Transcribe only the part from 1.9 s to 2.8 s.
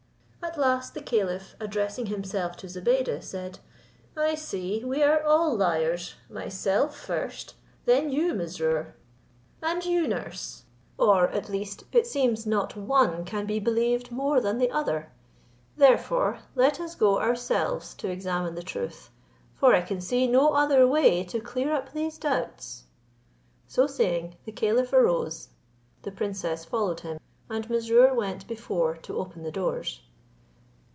himself to